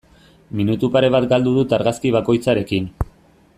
Minutu 0.61 0.89
pare 0.95 1.11
bat 1.17 1.27
galdu 1.35 1.53
dut 1.59 1.77
argazki 1.79 2.13
bakoitzarekin. 2.17 2.89